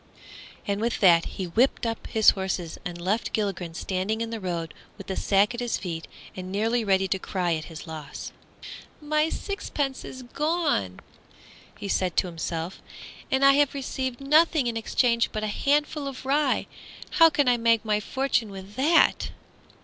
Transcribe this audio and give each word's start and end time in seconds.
and 0.65 0.81
with 0.81 0.99
that 0.99 1.25
he 1.25 1.45
whipped 1.45 1.85
up 1.85 2.07
his 2.07 2.31
horses 2.31 2.79
and 2.83 2.99
left 2.99 3.31
Gilligren 3.33 3.75
standing 3.75 4.19
in 4.19 4.31
the 4.31 4.39
road 4.39 4.73
with 4.97 5.05
the 5.05 5.15
sack 5.15 5.53
at 5.53 5.59
his 5.59 5.77
feet 5.77 6.07
and 6.35 6.51
nearly 6.51 6.83
ready 6.83 7.07
to 7.07 7.19
cry 7.19 7.53
at 7.53 7.65
his 7.65 7.85
loss. 7.85 8.31
"My 8.99 9.29
sixpence 9.29 10.03
is 10.03 10.23
gone," 10.23 11.01
he 11.77 11.87
said 11.87 12.17
to 12.17 12.25
himself, 12.25 12.81
"and 13.29 13.45
I 13.45 13.51
have 13.53 13.75
received 13.75 14.19
nothing 14.21 14.65
in 14.65 14.75
exchange 14.75 15.31
but 15.31 15.43
a 15.43 15.53
handful 15.53 16.07
of 16.07 16.25
rye! 16.25 16.65
How 17.19 17.29
can 17.29 17.47
I 17.47 17.57
make 17.57 17.85
my 17.85 17.99
fortune 17.99 18.49
with 18.49 18.73
that?" 18.77 19.29